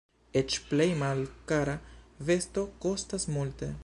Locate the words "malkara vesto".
1.01-2.65